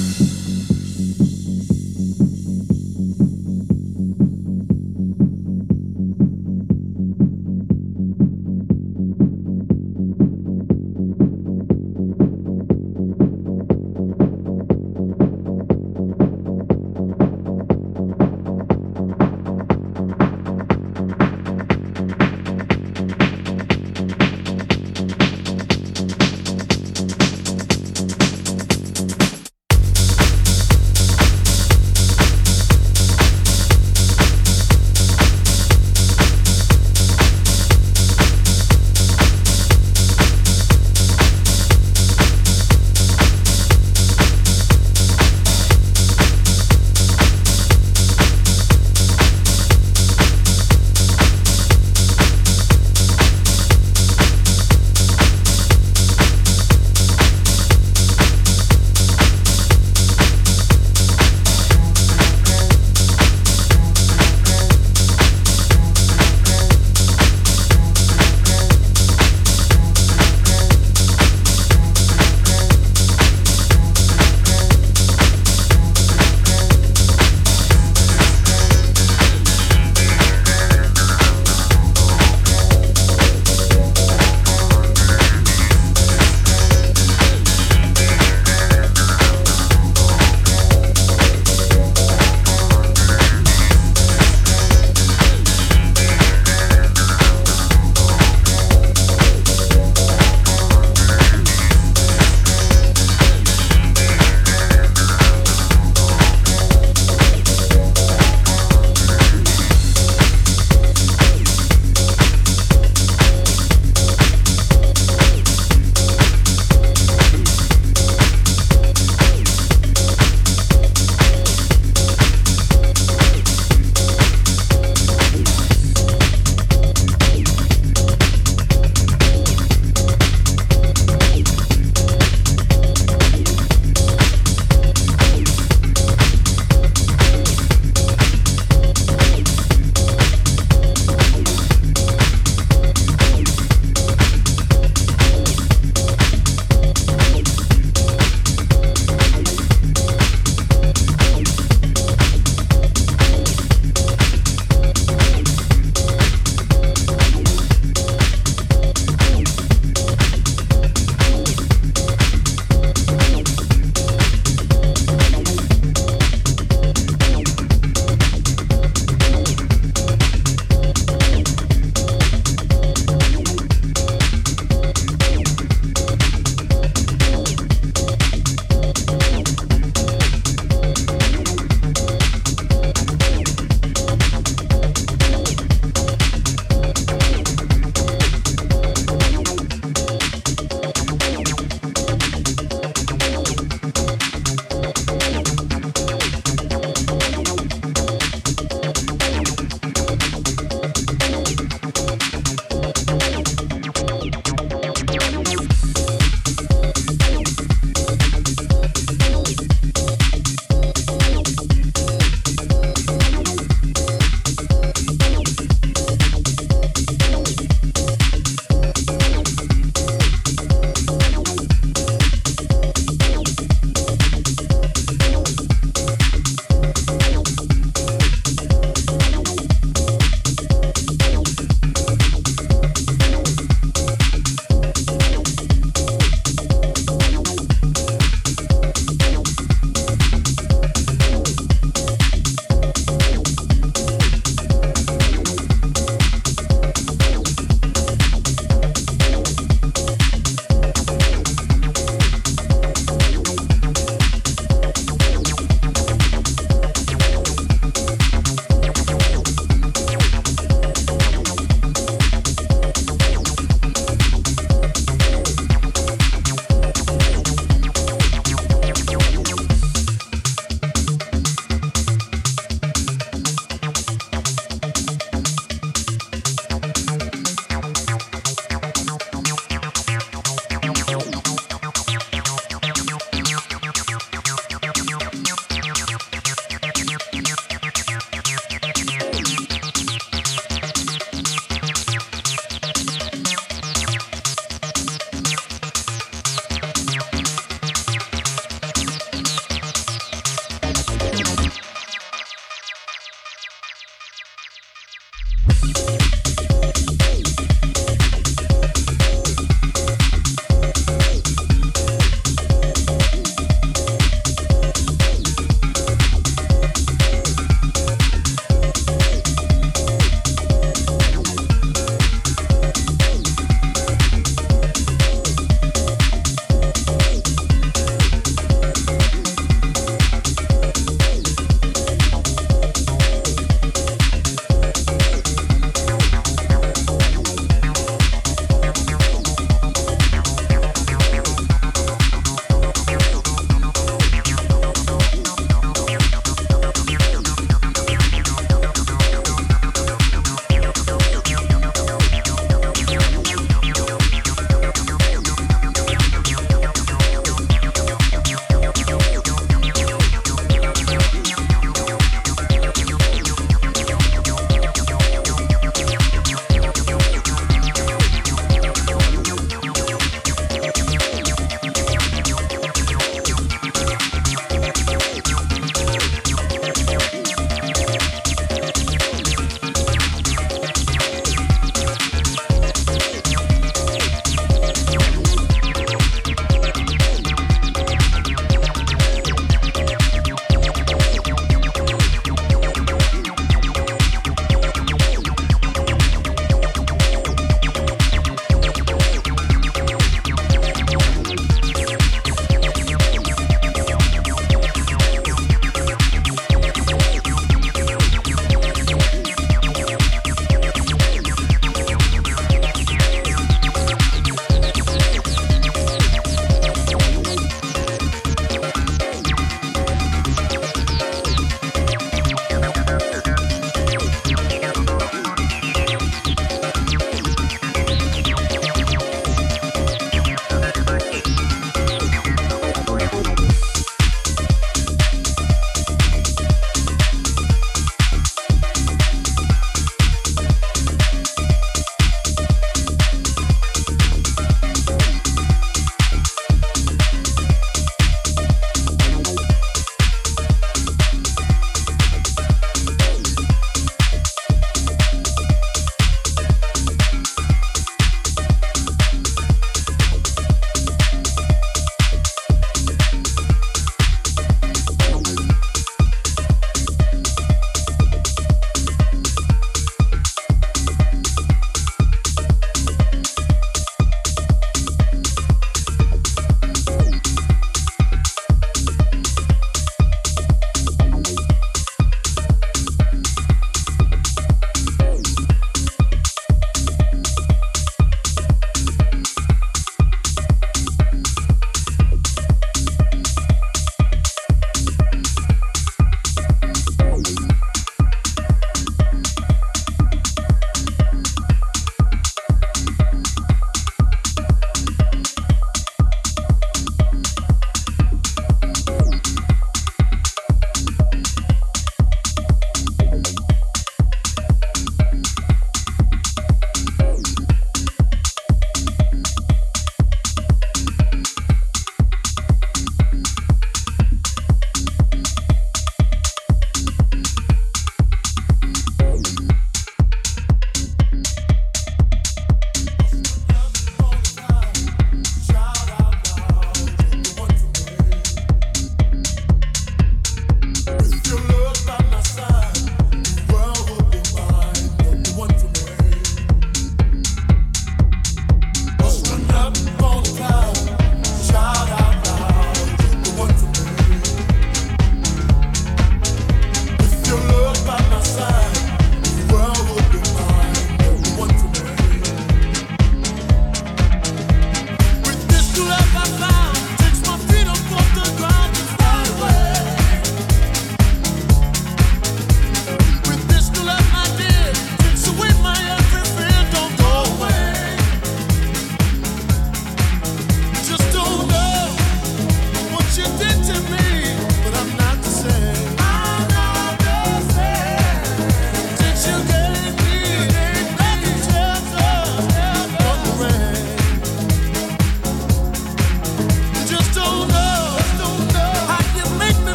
Mm-hmm. 0.00 0.29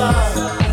side. 0.00 0.69